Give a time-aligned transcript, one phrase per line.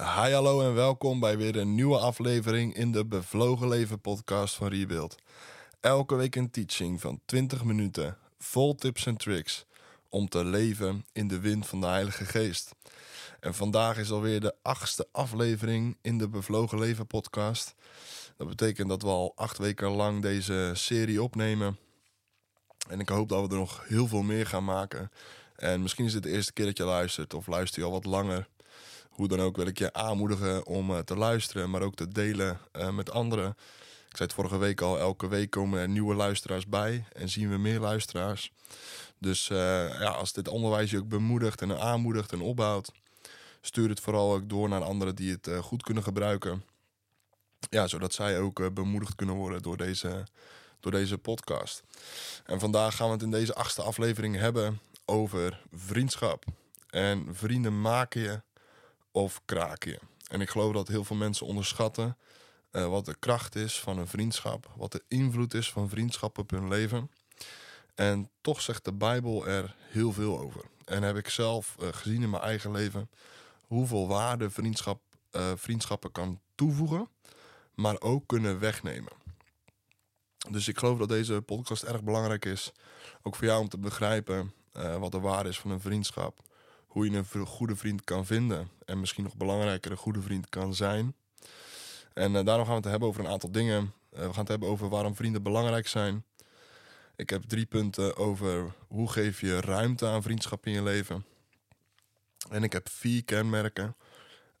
[0.00, 4.68] Hi, hallo en welkom bij weer een nieuwe aflevering in de Bevlogen Leven podcast van
[4.68, 5.16] Rebuild.
[5.80, 9.66] Elke week een teaching van 20 minuten, vol tips en tricks
[10.08, 12.74] om te leven in de wind van de Heilige Geest.
[13.40, 17.74] En vandaag is alweer de achtste aflevering in de Bevlogen Leven podcast.
[18.36, 21.78] Dat betekent dat we al acht weken lang deze serie opnemen.
[22.88, 25.10] En ik hoop dat we er nog heel veel meer gaan maken.
[25.56, 28.04] En misschien is het de eerste keer dat je luistert, of luister je al wat
[28.04, 28.48] langer.
[29.18, 32.58] Hoe dan ook wil ik je aanmoedigen om uh, te luisteren, maar ook te delen
[32.72, 33.48] uh, met anderen.
[34.08, 37.50] Ik zei het vorige week al, elke week komen er nieuwe luisteraars bij en zien
[37.50, 38.52] we meer luisteraars.
[39.18, 39.58] Dus uh,
[40.00, 42.92] ja, als dit onderwijs je ook bemoedigt en aanmoedigt en opbouwt,
[43.60, 46.64] stuur het vooral ook door naar anderen die het goed kunnen gebruiken.
[47.70, 50.26] Ja, zodat zij ook bemoedigd kunnen worden door deze,
[50.80, 51.82] door deze podcast.
[52.44, 56.44] En vandaag gaan we het in deze achtste aflevering hebben over vriendschap.
[56.90, 58.40] En vrienden maken je
[59.18, 59.98] of kraken je.
[60.28, 62.16] En ik geloof dat heel veel mensen onderschatten
[62.72, 66.50] uh, wat de kracht is van een vriendschap, wat de invloed is van vriendschap op
[66.50, 67.10] hun leven.
[67.94, 70.64] En toch zegt de Bijbel er heel veel over.
[70.84, 73.10] En heb ik zelf uh, gezien in mijn eigen leven
[73.66, 75.00] hoeveel waarde vriendschap,
[75.32, 77.08] uh, vriendschappen kan toevoegen,
[77.74, 79.12] maar ook kunnen wegnemen.
[80.50, 82.72] Dus ik geloof dat deze podcast erg belangrijk is,
[83.22, 84.52] ook voor jou om te begrijpen
[84.98, 86.40] wat de waarde is van een vriendschap
[86.88, 88.68] hoe je een goede vriend kan vinden.
[88.84, 91.14] En misschien nog belangrijker, een goede vriend kan zijn.
[92.14, 93.92] En uh, daarom gaan we het hebben over een aantal dingen.
[94.12, 96.24] Uh, we gaan het hebben over waarom vrienden belangrijk zijn.
[97.16, 101.24] Ik heb drie punten over hoe geef je ruimte aan vriendschap in je leven.
[102.50, 103.96] En ik heb vier kenmerken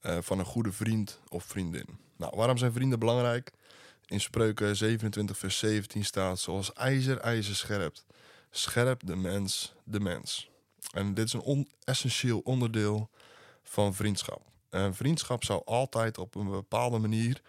[0.02, 1.98] uh, van een goede vriend of vriendin.
[2.16, 3.52] Nou, waarom zijn vrienden belangrijk?
[4.06, 8.06] In Spreuken 27 vers 17 staat zoals ijzer ijzer scherpt.
[8.50, 10.50] Scherp de mens de mens.
[10.92, 13.10] En dit is een essentieel onderdeel
[13.62, 14.42] van vriendschap.
[14.70, 17.40] En vriendschap zou altijd op een bepaalde manier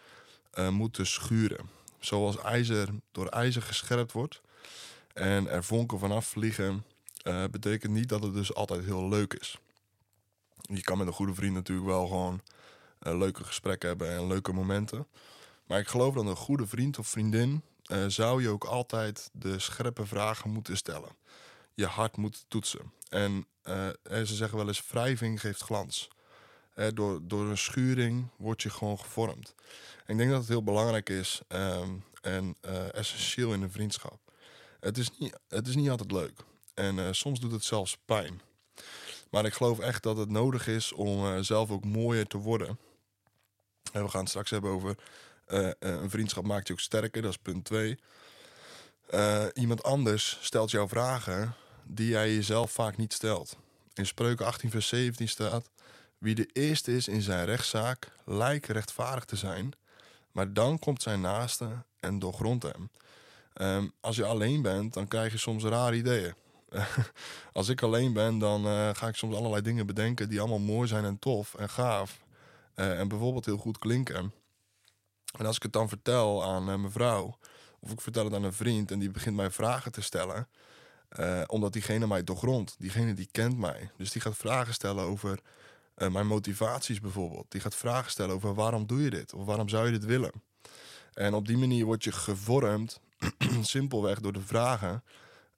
[0.54, 1.70] uh, moeten schuren.
[2.00, 4.42] Zoals ijzer door ijzer gescherpt wordt
[5.14, 6.86] en er vonken vanaf vliegen,
[7.24, 9.58] uh, betekent niet dat het dus altijd heel leuk is.
[10.62, 12.42] Je kan met een goede vriend natuurlijk wel gewoon
[13.02, 15.08] uh, leuke gesprekken hebben en leuke momenten.
[15.66, 17.62] Maar ik geloof dat een goede vriend of vriendin
[18.08, 21.10] zou je ook altijd de scherpe vragen moeten stellen.
[21.80, 22.94] Je hart moet toetsen.
[23.10, 26.08] En uh, ze zeggen wel eens: wrijving geeft glans.
[26.76, 29.56] Uh, door, door een schuring word je gewoon gevormd.
[30.08, 32.56] Ik denk dat het heel belangrijk is um, en
[32.92, 34.20] essentieel in een vriendschap.
[34.80, 36.40] Het is niet, het is niet altijd leuk.
[36.74, 38.42] En soms doet het zelfs pijn.
[39.30, 42.80] Maar ik geloof echt dat het nodig is om zelf ook mooier te worden.
[43.92, 44.96] En we gaan het straks hebben over
[45.80, 47.22] een vriendschap maakt je ook sterker.
[47.22, 48.00] Dat is punt 2.
[49.54, 51.56] iemand anders stelt jou vragen
[51.92, 53.58] die jij jezelf vaak niet stelt.
[53.94, 55.70] In Spreuken 18, vers 17 staat:
[56.18, 59.72] Wie de eerste is in zijn rechtszaak, lijkt rechtvaardig te zijn,
[60.32, 62.90] maar dan komt zijn naaste en doorgrondt hem.
[63.62, 66.34] Um, als je alleen bent, dan krijg je soms rare ideeën.
[67.54, 70.88] als ik alleen ben, dan uh, ga ik soms allerlei dingen bedenken die allemaal mooi
[70.88, 72.20] zijn en tof en gaaf.
[72.76, 74.34] Uh, en bijvoorbeeld heel goed klinken.
[75.38, 77.38] En als ik het dan vertel aan uh, mijn vrouw,
[77.80, 80.48] of ik vertel het aan een vriend en die begint mij vragen te stellen,
[81.18, 82.76] uh, omdat diegene mij doorgrondt.
[82.80, 83.90] Diegene die kent mij.
[83.98, 85.40] Dus die gaat vragen stellen over
[85.98, 87.52] uh, mijn motivaties bijvoorbeeld.
[87.52, 89.34] Die gaat vragen stellen over waarom doe je dit?
[89.34, 90.32] Of waarom zou je dit willen?
[91.14, 93.00] En op die manier word je gevormd,
[93.62, 95.04] simpelweg door de vragen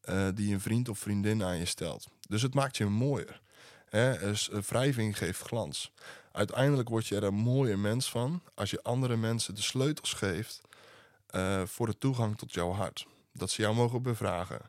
[0.09, 2.07] uh, die een vriend of vriendin aan je stelt.
[2.28, 3.41] Dus het maakt je mooier.
[3.90, 4.19] Hè?
[4.19, 5.91] Dus, wrijving geeft glans.
[6.31, 10.61] Uiteindelijk word je er een mooier mens van als je andere mensen de sleutels geeft
[11.66, 13.07] voor de toegang tot jouw hart.
[13.34, 14.61] Dat ze jou mogen bevragen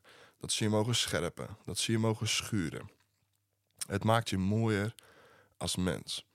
[0.42, 2.91] dat ze je mogen scherpen, dat ze je mogen schuren.
[3.86, 4.94] Het maakt je mooier
[5.56, 6.26] als mens.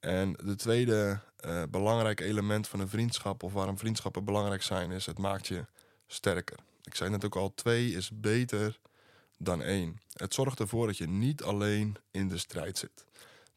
[0.00, 5.06] En de tweede uh, belangrijke element van een vriendschap, of waarom vriendschappen belangrijk zijn, is
[5.06, 5.66] het maakt je
[6.06, 6.58] sterker.
[6.82, 8.78] Ik zei net ook al, twee is beter
[9.36, 10.00] dan één.
[10.12, 13.04] Het zorgt ervoor dat je niet alleen in de strijd zit.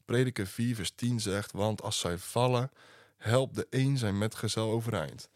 [0.05, 2.71] Prediker 4 vers 10 zegt, want als zij vallen,
[3.17, 5.29] helpt de een zijn metgezel overeind.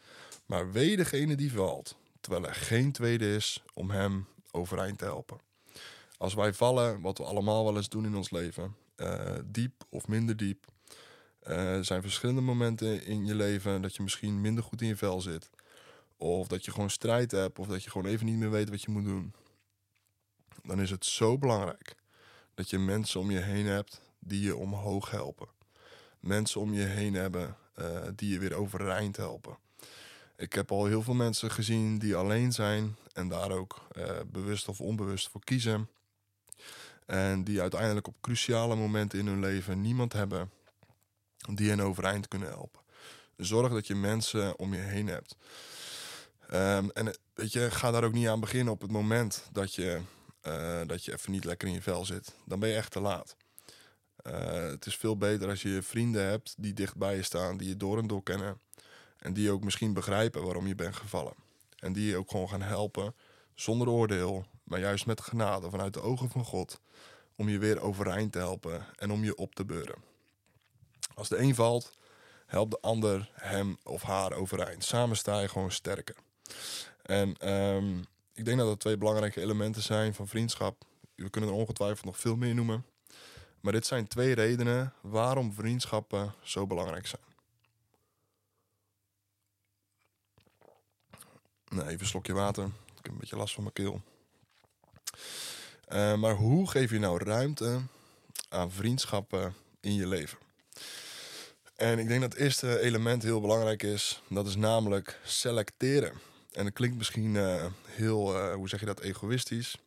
[0.46, 5.38] Maar wee degene die valt, terwijl er geen tweede is om hem overeind te helpen.
[6.18, 10.08] Als wij vallen, wat we allemaal wel eens doen in ons leven, uh, diep of
[10.08, 10.66] minder diep.
[11.40, 15.22] Er zijn verschillende momenten in je leven dat je misschien minder goed in je vel
[15.22, 15.50] zit.
[16.18, 18.82] Of dat je gewoon strijd hebt, of dat je gewoon even niet meer weet wat
[18.82, 19.34] je moet doen.
[20.64, 21.96] Dan is het zo belangrijk
[22.54, 25.48] dat je mensen om je heen hebt die je omhoog helpen.
[26.20, 29.58] Mensen om je heen hebben uh, die je weer overeind helpen.
[30.38, 34.68] Ik heb al heel veel mensen gezien die alleen zijn en daar ook uh, bewust
[34.68, 35.90] of onbewust voor kiezen.
[37.06, 40.52] En die uiteindelijk op cruciale momenten in hun leven niemand hebben
[41.54, 42.82] die hen overeind kunnen helpen.
[43.38, 45.36] Zorg dat je mensen om je heen hebt.
[46.50, 50.02] Ehm, en weet je, ga daar ook niet aan beginnen op het moment dat je,
[50.48, 52.34] uh, dat je even niet lekker in je vel zit.
[52.46, 53.36] Dan ben je echt te laat.
[54.24, 57.98] Het is veel beter als je vrienden hebt die dichtbij je staan, die je door
[57.98, 58.60] en door kennen.
[59.26, 61.34] En die ook misschien begrijpen waarom je bent gevallen.
[61.80, 63.16] En die je ook gewoon gaan helpen
[63.54, 66.80] zonder oordeel, maar juist met genade vanuit de ogen van God.
[67.36, 69.96] Om je weer overeind te helpen en om je op te beuren.
[71.14, 71.98] Als de een valt,
[72.46, 74.84] helpt de ander hem of haar overeind.
[74.84, 76.16] Samen sta je gewoon sterker.
[77.02, 80.84] En um, ik denk dat dat twee belangrijke elementen zijn van vriendschap.
[81.16, 82.86] We kunnen er ongetwijfeld nog veel meer noemen.
[83.60, 87.35] Maar dit zijn twee redenen waarom vriendschappen zo belangrijk zijn.
[91.76, 92.64] Nee, even een slokje water.
[92.66, 94.02] Ik heb een beetje last van mijn keel.
[95.94, 97.82] Uh, maar hoe geef je nou ruimte
[98.50, 100.38] aan vriendschappen in je leven?
[101.76, 104.22] En ik denk dat het eerste element heel belangrijk is.
[104.30, 106.14] Dat is namelijk selecteren.
[106.52, 109.78] En dat klinkt misschien uh, heel, uh, hoe zeg je dat, egoïstisch.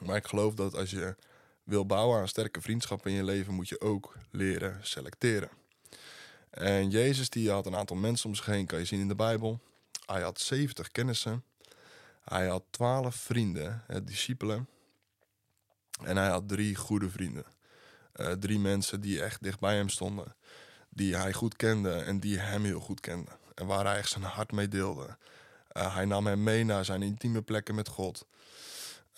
[0.00, 1.16] Maar ik geloof dat als je
[1.64, 5.50] wil bouwen aan sterke vriendschappen in je leven, moet je ook leren selecteren.
[6.50, 9.14] En Jezus die had een aantal mensen om zich heen, kan je zien in de
[9.14, 9.60] Bijbel.
[10.06, 11.44] Hij had 70 kennissen.
[12.24, 14.68] Hij had 12 vrienden, discipelen.
[16.02, 17.44] En hij had drie goede vrienden.
[18.16, 20.34] Uh, drie mensen die echt dicht bij hem stonden.
[20.88, 23.36] Die hij goed kende en die hem heel goed kenden.
[23.54, 25.16] En waar hij echt zijn hart mee deelde.
[25.72, 28.26] Uh, hij nam hem mee naar zijn intieme plekken met God.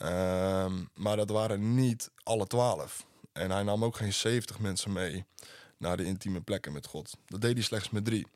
[0.03, 3.07] Uh, maar dat waren niet alle twaalf.
[3.33, 5.25] En hij nam ook geen 70 mensen mee
[5.77, 7.17] naar de intieme plekken met God.
[7.27, 8.27] Dat deed hij slechts met drie.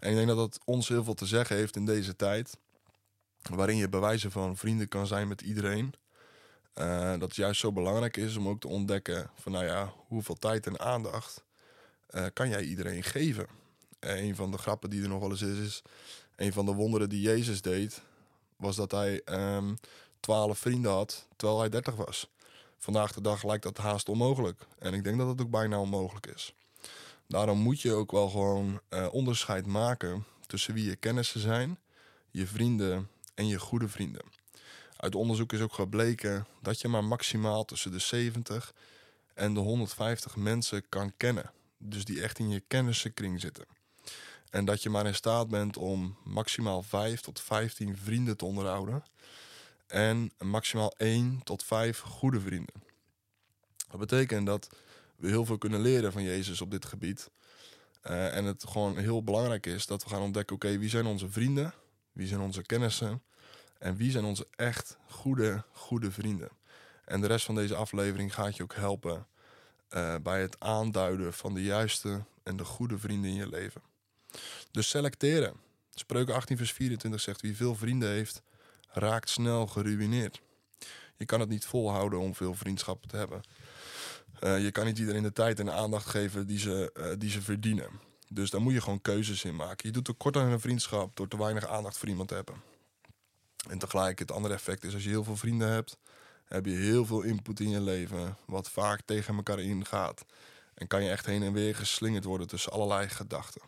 [0.00, 2.56] En ik denk dat dat ons heel veel te zeggen heeft in deze tijd.
[3.50, 5.94] Waarin je bewijzen van vrienden kan zijn met iedereen.
[6.74, 10.34] Uh, dat het juist zo belangrijk is om ook te ontdekken van nou ja, hoeveel
[10.34, 11.44] tijd en aandacht
[12.10, 13.46] uh, kan jij iedereen geven.
[14.00, 15.82] Uh, een van de grappen die er nog wel eens is, is
[16.36, 18.02] een van de wonderen die Jezus deed,
[18.56, 19.76] was dat hij um,
[20.20, 22.30] twaalf vrienden had terwijl hij dertig was.
[22.78, 24.66] Vandaag de dag lijkt dat haast onmogelijk.
[24.78, 26.54] En ik denk dat het ook bijna onmogelijk is.
[27.30, 31.78] Daarom moet je ook wel gewoon uh, onderscheid maken tussen wie je kennissen zijn,
[32.30, 34.22] je vrienden en je goede vrienden.
[34.96, 38.74] Uit onderzoek is ook gebleken dat je maar maximaal tussen de 70
[39.34, 41.50] en de 150 mensen kan kennen.
[41.78, 43.64] Dus die echt in je kennissenkring zitten.
[44.50, 49.04] En dat je maar in staat bent om maximaal 5 tot 15 vrienden te onderhouden.
[49.86, 52.82] En maximaal 1 tot 5 goede vrienden.
[53.90, 54.68] Dat betekent dat
[55.20, 57.30] we heel veel kunnen leren van Jezus op dit gebied.
[58.04, 61.30] Uh, en het gewoon heel belangrijk is dat we gaan ontdekken: oké, wie zijn onze
[61.30, 61.74] vrienden?
[62.12, 63.22] Wie zijn onze kennissen?
[63.78, 66.48] En wie zijn onze echt goede, goede vrienden?
[67.04, 69.26] En de rest van deze aflevering gaat je ook helpen
[69.90, 73.82] uh, bij het aanduiden van de juiste en de goede vrienden in je leven.
[74.70, 75.54] Dus selecteren.
[75.94, 78.42] Spreuken 18 vers 24 zegt wie veel vrienden heeft,
[78.88, 80.40] raakt snel geruineerd.
[81.16, 83.40] Je kan het niet volhouden om veel vriendschappen te hebben.
[84.40, 87.42] Uh, je kan niet iedereen de tijd en aandacht geven die ze, uh, die ze
[87.42, 87.90] verdienen.
[88.28, 89.86] Dus daar moet je gewoon keuzes in maken.
[89.88, 92.62] Je doet tekort aan een vriendschap door te weinig aandacht voor iemand te hebben.
[93.68, 95.96] En tegelijk het andere effect is als je heel veel vrienden hebt,
[96.44, 100.24] heb je heel veel input in je leven, wat vaak tegen elkaar ingaat.
[100.74, 103.62] En kan je echt heen en weer geslingerd worden tussen allerlei gedachten.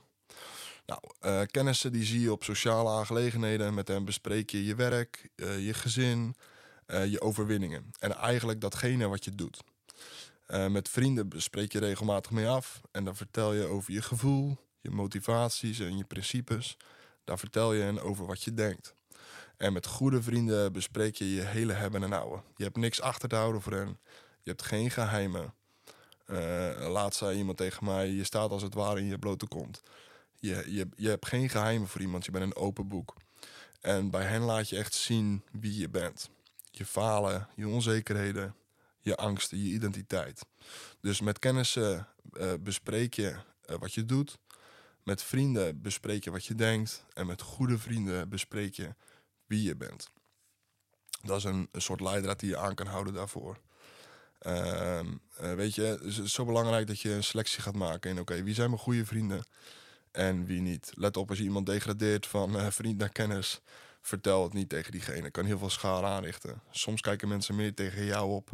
[0.87, 3.75] Nou, uh, kennissen die zie je op sociale aangelegenheden.
[3.75, 6.35] Met hen bespreek je je werk, je gezin,
[6.87, 7.91] uh, je overwinningen.
[7.99, 9.63] En eigenlijk datgene wat je doet.
[10.71, 12.81] Met vrienden bespreek je regelmatig mee af.
[12.91, 16.77] En dan vertel je over je gevoel, je motivaties en je principes.
[17.25, 18.95] Daar vertel je hen over wat je denkt.
[19.57, 22.43] En met goede vrienden bespreek je je hele hebben en houden.
[22.57, 23.99] Je hebt niks achter te houden voor hen.
[24.43, 25.55] Je hebt geen geheimen.
[26.27, 29.83] Uh, laatst zei iemand tegen mij: Je staat als het ware in je blote kont.
[30.39, 32.25] Je, je, je hebt geen geheimen voor iemand.
[32.25, 33.15] Je bent een open boek.
[33.81, 36.31] En bij hen laat je echt zien wie je bent.
[36.71, 38.55] Je falen, je onzekerheden,
[39.03, 40.47] je angsten, je identiteit.
[41.01, 43.37] Dus met kennissen uh, bespreek je
[43.71, 44.39] uh, wat je doet.
[45.03, 47.05] Met vrienden bespreek je wat je denkt.
[47.13, 48.95] En met goede vrienden bespreek je
[49.47, 50.11] wie je bent.
[51.23, 53.59] Dat is een, soort leidraad die je aan kan houden daarvoor.
[54.47, 55.01] Uh,
[55.41, 58.11] uh, weet je, het is zo belangrijk dat je een selectie gaat maken.
[58.11, 59.45] En oké, wie zijn mijn goede vrienden
[60.11, 60.93] en wie niet?
[60.95, 63.61] Let op als je iemand degradeert van vriend naar kennis.
[64.01, 65.31] Vertel het niet tegen diegene.
[65.31, 66.63] kan heel veel schade aanrichten.
[66.71, 68.51] Soms kijken mensen meer tegen jou op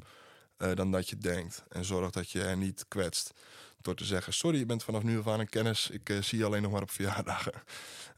[0.59, 1.65] uh, dan dat je denkt.
[1.69, 3.33] En zorg dat je hen niet kwetst.
[3.81, 5.91] Door te zeggen: Sorry, je bent vanaf nu af aan een kennis.
[5.91, 7.53] Ik zie je alleen nog maar op verjaardagen.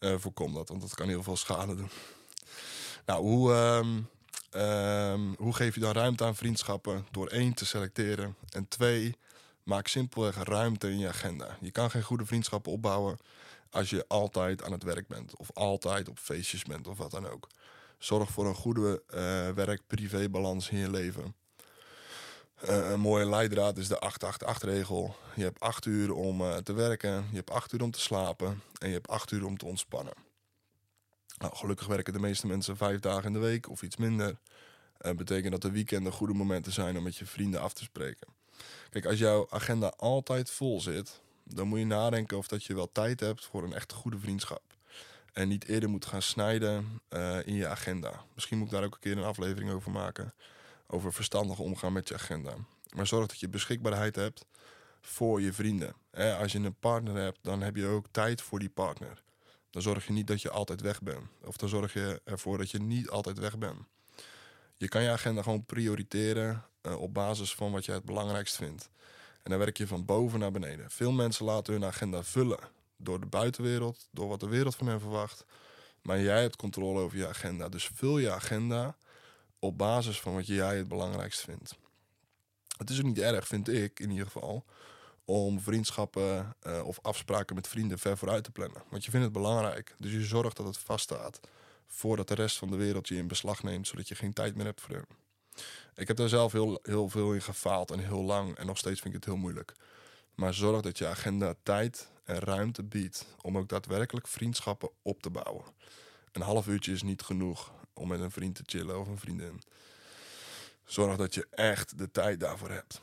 [0.22, 1.90] voorkom dat, want dat kan heel veel schade doen.
[3.06, 4.08] Nou, hoe, um,
[4.60, 7.06] um, hoe geef je dan ruimte aan vriendschappen?
[7.10, 9.16] Door één te selecteren en twee
[9.70, 11.56] Maak simpelweg ruimte in je agenda.
[11.60, 13.18] Je kan geen goede vriendschappen opbouwen
[13.70, 15.36] als je altijd aan het werk bent.
[15.36, 17.48] Of altijd op feestjes bent of wat dan ook.
[17.98, 19.14] Zorg voor een goede uh,
[19.50, 21.34] werk-privé-balans in je leven.
[22.68, 24.12] Uh, een mooie leidraad is de
[24.64, 25.16] 8-8-8-regel.
[25.34, 28.62] Je hebt 8 uur om uh, te werken, je hebt 8 uur om te slapen
[28.78, 30.14] en je hebt 8 uur om te ontspannen.
[31.38, 34.38] Nou, gelukkig werken de meeste mensen 5 dagen in de week of iets minder.
[34.98, 38.26] Dat betekent dat de weekenden goede momenten zijn om met je vrienden af te spreken.
[38.90, 42.92] Kijk, als jouw agenda altijd vol zit, dan moet je nadenken of dat je wel
[42.92, 44.62] tijd hebt voor een echt goede vriendschap.
[45.32, 48.24] En niet eerder moet gaan snijden uh, in je agenda.
[48.34, 50.34] Misschien moet ik daar ook een keer een aflevering over maken.
[50.92, 52.54] Over verstandig omgaan met je agenda.
[52.94, 54.44] Maar zorg dat je beschikbaarheid hebt
[55.00, 55.94] voor je vrienden.
[56.38, 59.22] als je een partner hebt, dan heb je ook tijd voor die partner.
[59.70, 61.26] Dan zorg je niet dat je altijd weg bent.
[61.44, 63.78] Of dan zorg je ervoor dat je niet altijd weg bent.
[64.76, 68.88] Je kan je agenda gewoon prioriteren uh, op basis van wat je het belangrijkst vindt.
[69.42, 70.90] En dan werk je van boven naar beneden.
[70.90, 72.58] Veel mensen laten hun agenda vullen
[72.96, 75.44] door de buitenwereld, door wat de wereld van hen verwacht.
[76.02, 77.68] Maar jij hebt controle over je agenda.
[77.68, 78.96] Dus vul je agenda
[79.60, 81.76] op basis van wat jij het belangrijkst vindt.
[82.76, 84.64] Het is ook niet erg, vind ik in ieder geval,
[85.24, 88.82] om vriendschappen uh, of afspraken met vrienden ver vooruit te plannen.
[88.88, 89.94] Want je vindt het belangrijk.
[89.98, 91.40] Dus je zorgt dat het vaststaat
[91.86, 94.64] voordat de rest van de wereld je in beslag neemt, zodat je geen tijd meer
[94.64, 95.06] hebt voor hem.
[95.94, 98.56] Ik heb daar zelf heel, heel veel in gefaald en heel lang.
[98.56, 99.72] En nog steeds vind ik het heel moeilijk.
[100.34, 105.30] Maar zorg dat je agenda tijd en ruimte biedt om ook daadwerkelijk vriendschappen op te
[105.30, 105.64] bouwen.
[106.32, 109.62] Een half uurtje is niet genoeg om met een vriend te chillen of een vriendin.
[110.84, 113.00] Zorg dat je echt de tijd daarvoor hebt.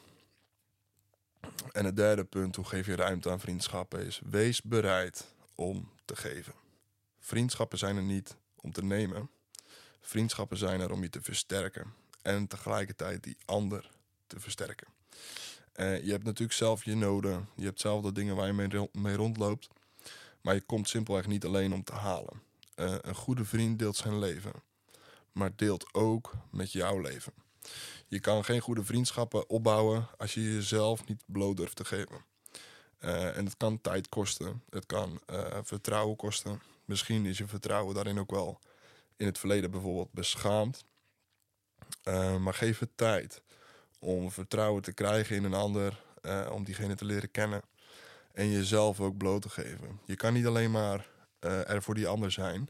[1.72, 6.16] En het derde punt, hoe geef je ruimte aan vriendschappen, is wees bereid om te
[6.16, 6.54] geven.
[7.20, 9.30] Vriendschappen zijn er niet om te nemen.
[10.00, 13.92] Vriendschappen zijn er om je te versterken en tegelijkertijd die ander
[14.28, 14.88] te versterken.
[15.76, 19.16] Uh, je hebt natuurlijk zelf je noden, je hebt zelf de dingen waar je mee,
[19.16, 19.68] rondloopt,
[20.42, 22.42] maar je komt simpelweg niet alleen om te halen.
[22.76, 24.52] Uh, een goede vriend deelt zijn leven,
[25.38, 27.34] maar deelt ook met jouw leven.
[28.08, 32.26] Je kan geen goede vriendschappen opbouwen als je jezelf niet bloot durft te geven.
[33.00, 35.20] Uh, en het kan tijd kosten, het kan
[35.64, 36.62] vertrouwen kosten.
[36.86, 38.60] Misschien is je vertrouwen daarin ook wel
[39.18, 40.86] in het verleden bijvoorbeeld beschaamd.
[42.04, 43.42] Uh, maar geef het tijd
[44.00, 46.02] om vertrouwen te krijgen in een ander,
[46.52, 47.62] om diegene te leren kennen
[48.34, 50.00] en jezelf ook bloot te geven.
[50.06, 52.70] Je kan niet alleen maar er voor die ander zijn.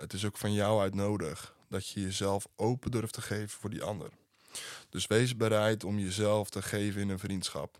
[0.00, 3.70] Het is ook van jou uit nodig dat je jezelf open durft te geven voor
[3.70, 4.08] die ander.
[4.88, 7.78] Dus wees bereid om jezelf te geven in een vriendschap.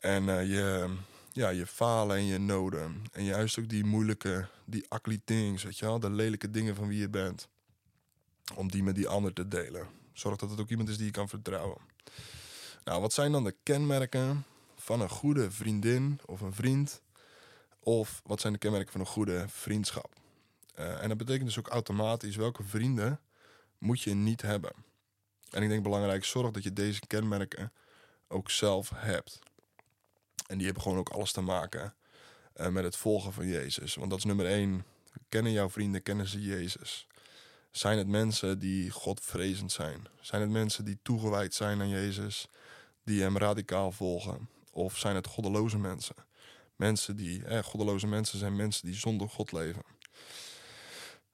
[0.00, 0.96] En je,
[1.32, 3.02] ja, je falen en je noden.
[3.12, 6.88] En juist ook die moeilijke, die ugly things, weet je wel, de lelijke dingen van
[6.88, 7.48] wie je bent
[8.54, 9.86] om die met die ander te delen.
[10.12, 11.78] Zorg dat het ook iemand is die je kan vertrouwen.
[12.84, 14.44] Nou, wat zijn dan de kenmerken
[14.76, 17.02] van een goede vriendin of een vriend?
[17.80, 20.12] Of wat zijn de kenmerken van een goede vriendschap?
[20.78, 23.20] Uh, en dat betekent dus ook automatisch welke vrienden
[23.78, 24.72] moet je niet hebben.
[25.50, 27.72] En ik denk belangrijk, zorg dat je deze kenmerken
[28.28, 29.38] ook zelf hebt.
[30.46, 31.94] En die hebben gewoon ook alles te maken
[32.56, 33.94] uh, met het volgen van Jezus.
[33.94, 34.84] Want dat is nummer één.
[35.28, 37.06] Kennen jouw vrienden, kennen ze Jezus?
[37.70, 40.06] Zijn het mensen die Godvrezend zijn?
[40.20, 42.48] Zijn het mensen die toegewijd zijn aan Jezus,
[43.04, 44.48] die Hem radicaal volgen?
[44.70, 46.14] Of zijn het goddeloze mensen?
[46.76, 49.82] Mensen die, eh, goddeloze mensen zijn mensen die zonder God leven.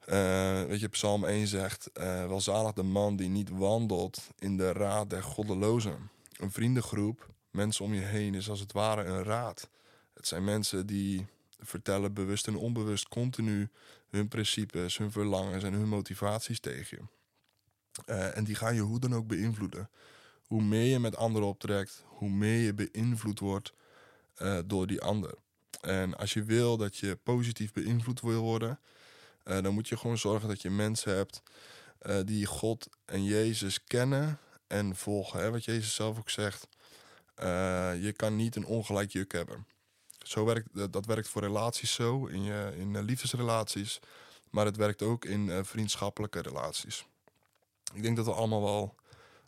[0.09, 4.71] Uh, weet je, Psalm 1 zegt: uh, Welzalig de man die niet wandelt in de
[4.71, 6.09] raad der goddelozen.
[6.37, 9.69] Een vriendengroep, mensen om je heen, is als het ware een raad.
[10.13, 11.25] Het zijn mensen die
[11.59, 13.69] vertellen bewust en onbewust continu
[14.09, 17.03] hun principes, hun verlangens en hun motivaties tegen je.
[18.13, 19.89] Uh, en die gaan je hoe dan ook beïnvloeden.
[20.41, 23.73] Hoe meer je met anderen optrekt, hoe meer je beïnvloed wordt
[24.65, 25.33] door die ander.
[25.81, 28.79] En als je wil dat je positief beïnvloed wil worden,
[29.45, 31.41] uh, dan moet je gewoon zorgen dat je mensen hebt
[32.25, 35.39] die God en Jezus kennen en volgen.
[35.39, 35.51] Hè?
[35.51, 36.67] Wat Jezus zelf ook zegt.
[38.01, 39.67] je kan niet een ongelijk juk hebben.
[40.23, 43.99] Zo werkt, dat werkt voor relaties zo, in, je, in liefdesrelaties.
[44.49, 47.05] Maar het werkt ook in vriendschappelijke relaties.
[47.93, 48.95] Ik denk dat we allemaal wel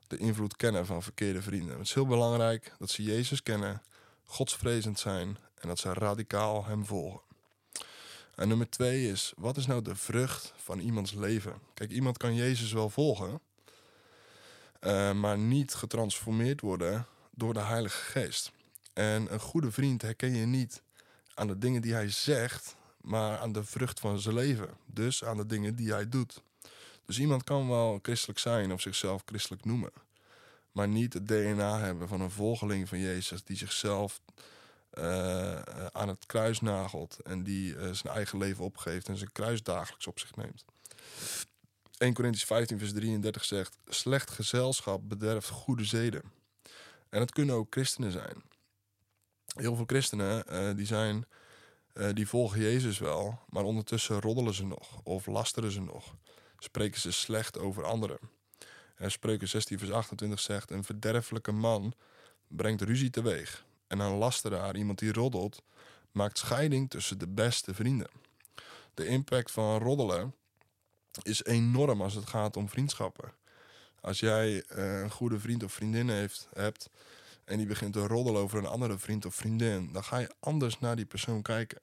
[0.08, 1.78] de invloed kennen van verkeerde vrienden.
[1.78, 3.82] Het is heel belangrijk dat ze Jezus kennen,
[4.24, 7.22] godsvrezend zijn en dat ze radicaal hem volgen.
[8.38, 11.54] En nummer twee is, wat is nou de vrucht van iemands leven?
[11.74, 13.40] Kijk, iemand kan Jezus wel volgen,
[14.82, 18.52] uh, maar niet getransformeerd worden door de Heilige Geest.
[18.94, 20.82] En een goede vriend herken je niet
[21.34, 24.70] aan de dingen die hij zegt, maar aan de vrucht van zijn leven.
[24.86, 26.42] Dus aan de dingen die hij doet.
[27.06, 29.92] Dus iemand kan wel christelijk zijn of zichzelf christelijk noemen.
[30.72, 34.22] maar niet het DNA hebben van een volgeling van Jezus die zichzelf
[34.98, 35.56] uh,
[35.92, 40.08] aan het kruis nagelt en die uh, zijn eigen leven opgeeft en zijn kruis dagelijks
[40.08, 40.66] op zich neemt.
[41.98, 46.22] 1 Corinthians 15, vers 33 zegt: Slecht gezelschap bederft goede zeden.
[47.10, 48.44] En het kunnen ook christenen zijn.
[49.56, 51.26] Heel veel christenen uh, die zijn,
[52.14, 56.16] die volgen Jezus wel, maar ondertussen roddelen ze nog of lasteren ze nog.
[56.58, 58.20] Spreken ze slecht over anderen.
[58.96, 61.94] En Spreuken 16, vers 28 zegt: Een verderfelijke man
[62.48, 63.66] brengt ruzie teweeg.
[63.88, 65.62] En een lasteraar, iemand die roddelt,
[66.12, 68.10] maakt scheiding tussen de beste vrienden.
[68.94, 70.36] De impact van roddelen
[71.22, 73.32] is enorm als het gaat om vriendschappen.
[74.02, 76.90] Als jij uh, een goede vriend of vriendin heeft, hebt
[77.44, 80.80] en die begint te roddelen over een andere vriend of vriendin, dan ga je anders
[80.80, 81.80] naar die persoon kijken.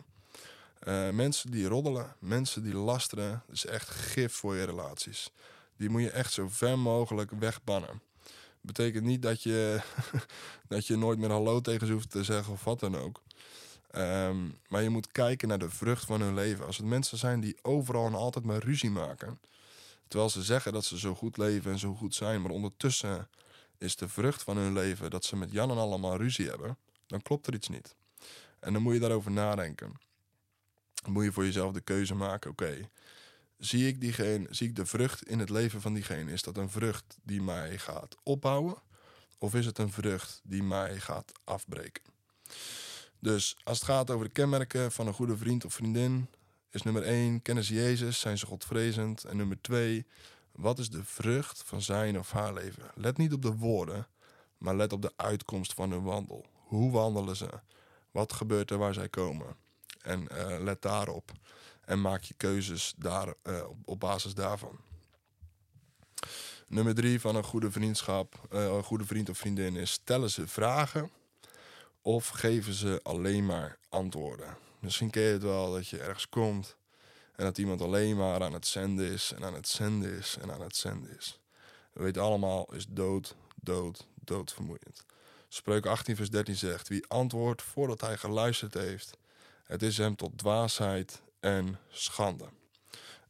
[0.89, 5.31] Uh, mensen die roddelen, mensen die lasteren, is echt gif voor je relaties.
[5.77, 8.03] Die moet je echt zo ver mogelijk wegbannen.
[8.65, 9.81] Betekent niet dat je,
[10.69, 13.23] dat je nooit meer hallo tegen ze hoeft te zeggen of wat dan ook.
[13.91, 16.67] Ehm, maar je moet kijken naar de vrucht van hun leven.
[16.67, 19.41] Als het mensen zijn die overal en altijd maar ruzie maken.
[20.09, 22.43] Terwijl ze zeggen dat ze zo goed leven en zo goed zijn.
[22.43, 23.29] Maar ondertussen
[23.79, 26.77] is de vrucht van hun leven dat ze met Jan en allemaal ruzie hebben.
[27.07, 27.95] Dan klopt er iets niet.
[28.61, 29.93] En dan moet je daarover nadenken.
[31.03, 32.51] Dan moet je voor jezelf de keuze maken.
[32.51, 32.89] Oké,
[33.59, 36.33] zie ik diegene, zie ik de vrucht in het leven van diegene?
[36.33, 38.77] Is dat een vrucht die mij gaat opbouwen?
[39.39, 42.03] Of is het een vrucht die mij gaat afbreken?
[43.19, 46.29] Dus als het gaat over de kenmerken van een goede vriend of vriendin,
[46.71, 49.25] is nummer 1, kennen ze Jezus, zijn ze godvrezend.
[49.25, 50.07] En nummer 2,
[50.53, 52.91] wat is de vrucht van zijn of haar leven?
[52.95, 54.07] Let niet op de woorden,
[54.59, 56.47] maar let op de uitkomst van hun wandel.
[56.53, 57.49] Hoe wandelen ze?
[58.11, 59.57] Wat gebeurt er waar zij komen?
[60.03, 61.33] En uh, let daarop
[61.87, 64.79] en maak je keuzes daar, uh, op, basis daarvan.
[66.67, 70.49] Nummer drie van een goede vriendschap, uh, een goede vriend of vriendin is stellen ze
[70.49, 71.11] vragen
[72.03, 74.57] of geven ze alleen maar antwoorden.
[74.79, 76.77] Misschien ken je het wel dat je ergens komt
[77.37, 80.53] en dat iemand alleen maar aan het zenden is en aan het zenden is en
[80.53, 81.39] aan het zenden is.
[81.93, 85.05] We weten allemaal, is dood, dood, dood vermoeiend.
[85.49, 89.17] Spreuk 18 vers 13 zegt, wie antwoordt voordat hij geluisterd heeft,
[89.65, 92.49] het is hem tot dwaasheid en schande.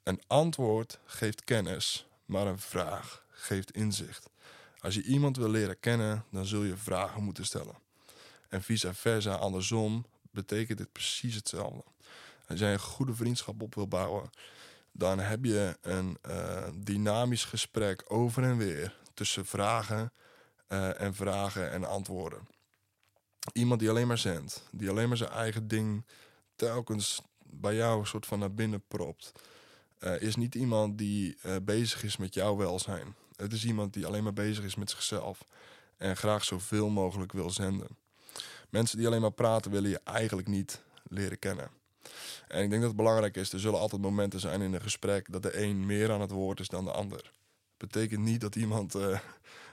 [0.02, 4.30] Een antwoord geeft kennis, maar een vraag geeft inzicht.
[4.78, 7.74] Als je iemand wil leren kennen, dan zul je vragen moeten stellen.
[8.48, 11.84] En vice versa, andersom, betekent dit precies hetzelfde.
[12.48, 14.30] Als jij een goede vriendschap op wil bouwen,
[14.92, 20.12] dan heb je een uh, dynamisch gesprek over en weer tussen vragen
[20.68, 22.46] uh, en vragen en antwoorden.
[23.52, 26.04] Iemand die alleen maar zendt, die alleen maar zijn eigen ding
[26.56, 27.22] telkens
[27.60, 29.32] bij jou een soort van naar binnen propt,
[30.00, 33.14] uh, is niet iemand die uh, bezig is met jouw welzijn.
[33.36, 35.46] Het is iemand die alleen maar bezig is met zichzelf
[35.96, 37.88] en graag zoveel mogelijk wil zenden.
[38.70, 41.70] Mensen die alleen maar praten willen je eigenlijk niet leren kennen.
[42.48, 45.32] En ik denk dat het belangrijk is, er zullen altijd momenten zijn in een gesprek
[45.32, 47.32] dat de een meer aan het woord is dan de ander.
[47.76, 49.18] Betekent niet dat iemand uh,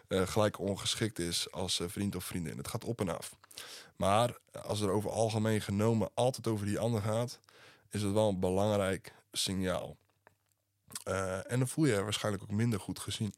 [0.08, 2.58] gelijk ongeschikt is als vriend of vriendin.
[2.58, 3.36] Het gaat op en af.
[3.96, 7.40] Maar als er over algemeen genomen altijd over die ander gaat,
[7.92, 9.98] is het wel een belangrijk signaal.
[11.08, 13.34] Uh, en dan voel je je waarschijnlijk ook minder goed gezien.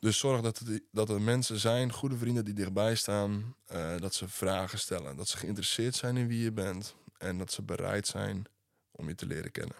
[0.00, 4.28] Dus zorg dat, dat er mensen zijn, goede vrienden die dichtbij staan, uh, dat ze
[4.28, 5.16] vragen stellen.
[5.16, 8.44] Dat ze geïnteresseerd zijn in wie je bent en dat ze bereid zijn
[8.90, 9.76] om je te leren kennen.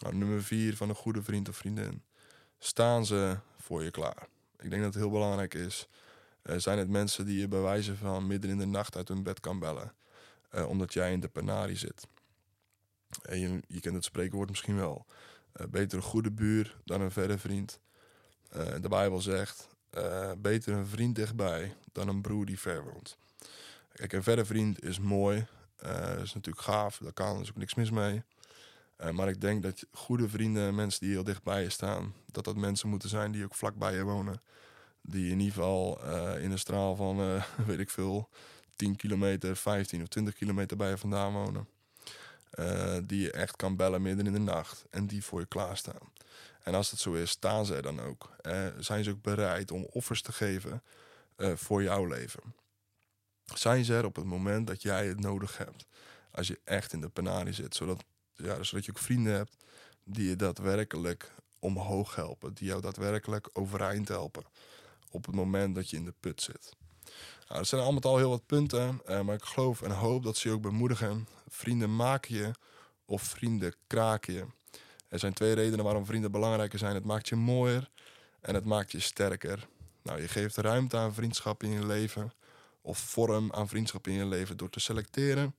[0.00, 2.02] Nou, nummer vier van een goede vriend of vriendin.
[2.58, 4.28] Staan ze voor je klaar?
[4.58, 5.86] Ik denk dat het heel belangrijk is.
[6.42, 9.22] Uh, zijn het mensen die je bij wijze van midden in de nacht uit hun
[9.22, 9.94] bed kan bellen,
[10.66, 12.06] omdat jij in de penarie zit?
[13.22, 15.06] En je, kent het spreekwoord misschien wel.
[15.60, 17.80] Uh, beter een goede buur dan een verre vriend.
[18.56, 23.16] Uh, de Bijbel zegt: uh, beter een vriend dichtbij dan een broer die ver woont.
[23.92, 25.46] Kijk, een verre vriend is mooi.
[25.76, 26.98] dat is natuurlijk gaaf.
[26.98, 28.22] Daar kan dus ook niks mis mee.
[29.12, 32.88] maar ik denk dat goede vrienden, mensen die heel dichtbij je staan, dat dat mensen
[32.88, 34.42] moeten zijn die ook vlakbij je wonen.
[35.02, 36.00] Die in ieder geval
[36.38, 37.16] in een straal van,
[37.66, 38.28] weet ik veel,
[38.76, 41.66] 10 kilometer, 15 of 20 kilometer bij je vandaan wonen.
[42.58, 46.12] Uh, die je echt kan bellen midden in de nacht en die voor je klaarstaan.
[46.62, 48.36] En als dat zo is, staan ze dan ook.
[48.78, 50.82] Zijn ze ook bereid om offers te geven
[51.36, 52.54] uh, voor jouw leven?
[53.44, 55.86] Zijn ze er op het moment dat jij het nodig hebt?
[56.30, 59.56] Als je echt in de penarie zit, zodat, ja, zodat je ook vrienden hebt
[60.04, 64.44] die je daadwerkelijk omhoog helpen, die jou daadwerkelijk overeind helpen
[65.10, 66.76] op het moment dat je in de put zit.
[67.48, 70.36] Nou, dat zijn allemaal al heel wat punten, uh, maar ik geloof en hoop dat
[70.36, 71.28] ze je ook bemoedigen.
[71.48, 72.50] Vrienden maken je
[73.04, 74.46] of vrienden kraken je.
[75.08, 76.94] Er zijn twee redenen waarom vrienden belangrijker zijn.
[76.94, 77.90] Het maakt je mooier
[78.40, 79.68] en het maakt je sterker.
[80.02, 82.32] Nou, je geeft ruimte aan vriendschap in je leven
[82.80, 85.54] of vorm aan vriendschap in je leven door te selecteren,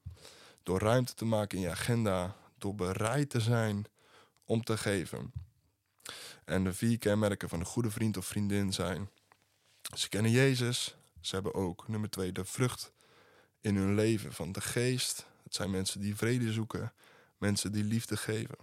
[0.64, 3.86] door ruimte te maken in je agenda, door bereid te zijn
[4.46, 5.32] om te geven.
[6.46, 9.10] En de vier kenmerken van een goede vriend of vriendin zijn:
[9.96, 12.92] ze kennen Jezus, ze hebben ook nummer twee de vrucht
[13.62, 15.26] in hun leven van de geest.
[15.44, 16.94] Het zijn mensen die vrede zoeken,
[17.38, 18.58] mensen die liefde geven.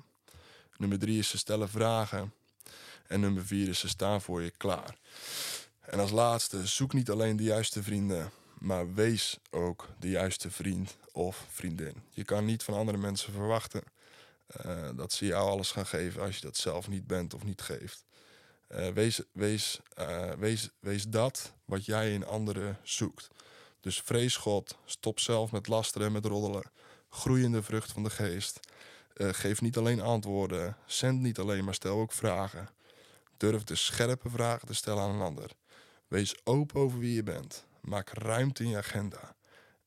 [0.77, 2.33] Nummer drie is ze stellen vragen.
[3.07, 4.97] En nummer vier is ze staan voor je klaar.
[5.81, 10.97] En als laatste, zoek niet alleen de juiste vrienden, maar wees ook de juiste vriend
[11.13, 12.03] of vriendin.
[12.11, 13.83] Je kan niet van andere mensen verwachten
[14.67, 17.61] uh, dat ze jou alles gaan geven als je dat zelf niet bent of niet
[17.61, 18.05] geeft.
[18.69, 23.29] Uh, wees, wees, uh, wees, wees dat wat jij in anderen zoekt.
[23.81, 26.71] Dus vrees God, stop zelf met lasteren en met roddelen.
[27.09, 28.61] Groeiende vrucht van de geest.
[29.15, 32.69] geef niet alleen antwoorden, zend niet alleen, maar stel ook vragen.
[33.37, 35.51] Durf de scherpe vragen te stellen aan een ander.
[36.09, 37.67] Wees open over wie je bent.
[37.81, 39.37] Maak ruimte in je agenda.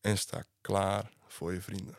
[0.01, 1.97] En sta klaar voor je vrienden.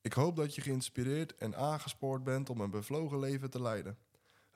[0.00, 3.98] Ik hoop dat je geïnspireerd en aangespoord bent om een bevlogen leven te leiden.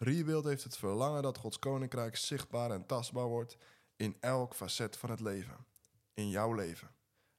[0.04, 3.56] Rebuild heeft het verlangen dat Gods koninkrijk zichtbaar en tastbaar wordt
[3.96, 5.66] in elk facet van het leven.
[6.14, 6.90] In jouw leven.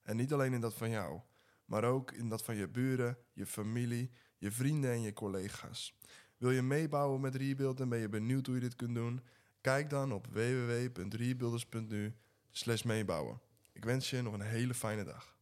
[0.02, 1.20] En niet alleen in dat van jou,
[1.66, 5.98] maar ook in dat van je buren, je familie, je vrienden en je collega's.
[6.38, 9.22] Wil je meebouwen met Rebuild en ben je benieuwd hoe je dit kunt doen?
[9.62, 12.16] Kijk dan op www.rebuilders.nu
[12.84, 13.42] meebouwen.
[13.74, 15.35] Ik wens je nog een hele fijne dag.